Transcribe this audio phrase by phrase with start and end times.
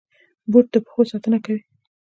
[0.51, 1.61] بوټ د پښو ساتنه کوي.